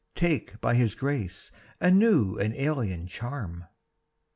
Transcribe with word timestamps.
Take 0.15 0.59
by 0.61 0.73
his 0.73 0.95
grace 0.95 1.51
a 1.79 1.91
new 1.91 2.35
and 2.35 2.55
alien 2.55 3.05
charm. 3.05 3.65